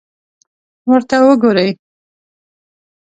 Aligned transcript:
ورته 0.89 1.15
وګورئ! 1.25 1.69